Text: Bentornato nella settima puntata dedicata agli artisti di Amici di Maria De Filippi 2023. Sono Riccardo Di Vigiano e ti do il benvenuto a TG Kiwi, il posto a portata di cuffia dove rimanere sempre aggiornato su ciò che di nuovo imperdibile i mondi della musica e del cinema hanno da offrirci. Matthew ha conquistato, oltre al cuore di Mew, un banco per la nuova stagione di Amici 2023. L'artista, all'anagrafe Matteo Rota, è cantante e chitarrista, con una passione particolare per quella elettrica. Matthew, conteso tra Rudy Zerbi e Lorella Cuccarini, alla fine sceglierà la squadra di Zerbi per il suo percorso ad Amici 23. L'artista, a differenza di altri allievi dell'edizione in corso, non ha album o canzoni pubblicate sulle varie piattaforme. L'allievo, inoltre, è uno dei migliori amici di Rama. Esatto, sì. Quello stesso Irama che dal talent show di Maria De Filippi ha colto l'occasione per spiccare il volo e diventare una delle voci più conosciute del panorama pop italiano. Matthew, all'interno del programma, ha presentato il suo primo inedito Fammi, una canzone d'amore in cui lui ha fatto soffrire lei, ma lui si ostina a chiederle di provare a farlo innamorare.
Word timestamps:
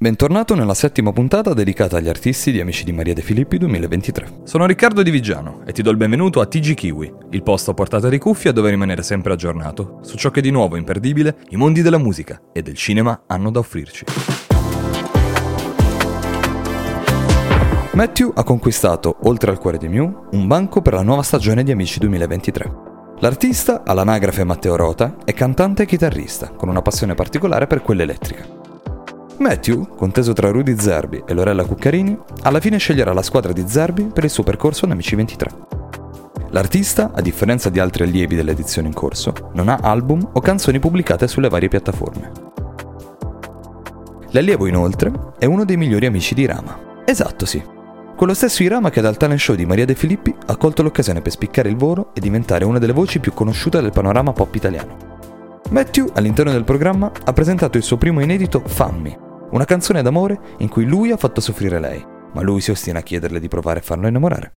Bentornato 0.00 0.54
nella 0.54 0.74
settima 0.74 1.12
puntata 1.12 1.52
dedicata 1.52 1.96
agli 1.96 2.08
artisti 2.08 2.52
di 2.52 2.60
Amici 2.60 2.84
di 2.84 2.92
Maria 2.92 3.14
De 3.14 3.20
Filippi 3.20 3.58
2023. 3.58 4.42
Sono 4.44 4.64
Riccardo 4.64 5.02
Di 5.02 5.10
Vigiano 5.10 5.62
e 5.66 5.72
ti 5.72 5.82
do 5.82 5.90
il 5.90 5.96
benvenuto 5.96 6.40
a 6.40 6.46
TG 6.46 6.74
Kiwi, 6.74 7.12
il 7.30 7.42
posto 7.42 7.72
a 7.72 7.74
portata 7.74 8.08
di 8.08 8.16
cuffia 8.16 8.52
dove 8.52 8.70
rimanere 8.70 9.02
sempre 9.02 9.32
aggiornato 9.32 9.98
su 10.02 10.16
ciò 10.16 10.30
che 10.30 10.40
di 10.40 10.52
nuovo 10.52 10.76
imperdibile 10.76 11.38
i 11.48 11.56
mondi 11.56 11.82
della 11.82 11.98
musica 11.98 12.40
e 12.52 12.62
del 12.62 12.76
cinema 12.76 13.24
hanno 13.26 13.50
da 13.50 13.58
offrirci. 13.58 14.04
Matthew 17.94 18.30
ha 18.36 18.44
conquistato, 18.44 19.16
oltre 19.22 19.50
al 19.50 19.58
cuore 19.58 19.78
di 19.78 19.88
Mew, 19.88 20.28
un 20.30 20.46
banco 20.46 20.80
per 20.80 20.92
la 20.92 21.02
nuova 21.02 21.22
stagione 21.22 21.64
di 21.64 21.72
Amici 21.72 21.98
2023. 21.98 22.72
L'artista, 23.18 23.82
all'anagrafe 23.84 24.44
Matteo 24.44 24.76
Rota, 24.76 25.16
è 25.24 25.34
cantante 25.34 25.82
e 25.82 25.86
chitarrista, 25.86 26.50
con 26.50 26.68
una 26.68 26.82
passione 26.82 27.16
particolare 27.16 27.66
per 27.66 27.82
quella 27.82 28.04
elettrica. 28.04 28.57
Matthew, 29.38 29.94
conteso 29.94 30.32
tra 30.32 30.50
Rudy 30.50 30.76
Zerbi 30.76 31.22
e 31.24 31.32
Lorella 31.32 31.64
Cuccarini, 31.64 32.18
alla 32.42 32.58
fine 32.58 32.76
sceglierà 32.76 33.12
la 33.12 33.22
squadra 33.22 33.52
di 33.52 33.62
Zerbi 33.68 34.10
per 34.12 34.24
il 34.24 34.30
suo 34.30 34.42
percorso 34.42 34.84
ad 34.84 34.90
Amici 34.90 35.14
23. 35.14 35.50
L'artista, 36.50 37.12
a 37.14 37.20
differenza 37.20 37.70
di 37.70 37.78
altri 37.78 38.02
allievi 38.02 38.34
dell'edizione 38.34 38.88
in 38.88 38.94
corso, 38.94 39.32
non 39.52 39.68
ha 39.68 39.78
album 39.80 40.28
o 40.32 40.40
canzoni 40.40 40.80
pubblicate 40.80 41.28
sulle 41.28 41.48
varie 41.48 41.68
piattaforme. 41.68 42.32
L'allievo, 44.30 44.66
inoltre, 44.66 45.12
è 45.38 45.44
uno 45.44 45.64
dei 45.64 45.76
migliori 45.76 46.06
amici 46.06 46.34
di 46.34 46.44
Rama. 46.44 47.02
Esatto, 47.04 47.46
sì. 47.46 47.62
Quello 48.16 48.34
stesso 48.34 48.64
Irama 48.64 48.90
che 48.90 49.00
dal 49.00 49.16
talent 49.16 49.38
show 49.38 49.54
di 49.54 49.66
Maria 49.66 49.84
De 49.84 49.94
Filippi 49.94 50.34
ha 50.46 50.56
colto 50.56 50.82
l'occasione 50.82 51.22
per 51.22 51.30
spiccare 51.30 51.68
il 51.68 51.76
volo 51.76 52.10
e 52.12 52.20
diventare 52.20 52.64
una 52.64 52.80
delle 52.80 52.92
voci 52.92 53.20
più 53.20 53.32
conosciute 53.32 53.80
del 53.80 53.92
panorama 53.92 54.32
pop 54.32 54.52
italiano. 54.56 54.96
Matthew, 55.70 56.10
all'interno 56.14 56.50
del 56.50 56.64
programma, 56.64 57.12
ha 57.24 57.32
presentato 57.32 57.76
il 57.76 57.84
suo 57.84 57.98
primo 57.98 58.20
inedito 58.20 58.62
Fammi, 58.64 59.26
una 59.50 59.64
canzone 59.64 60.02
d'amore 60.02 60.38
in 60.58 60.68
cui 60.68 60.84
lui 60.84 61.10
ha 61.10 61.16
fatto 61.16 61.40
soffrire 61.40 61.80
lei, 61.80 62.04
ma 62.34 62.42
lui 62.42 62.60
si 62.60 62.70
ostina 62.70 62.98
a 62.98 63.02
chiederle 63.02 63.40
di 63.40 63.48
provare 63.48 63.78
a 63.78 63.82
farlo 63.82 64.06
innamorare. 64.06 64.52